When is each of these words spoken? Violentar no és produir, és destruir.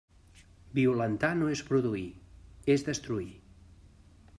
Violentar 0.79 1.29
no 1.41 1.51
és 1.57 1.63
produir, 1.69 2.07
és 2.77 2.91
destruir. 2.93 3.33